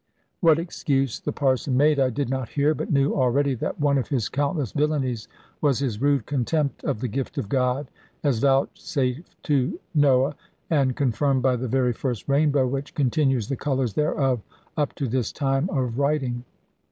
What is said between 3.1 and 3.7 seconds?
already